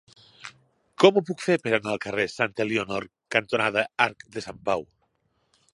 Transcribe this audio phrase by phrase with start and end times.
[1.03, 3.07] Com ho puc fer per anar al carrer Santa Elionor
[3.37, 4.89] cantonada Arc de Sant Pau?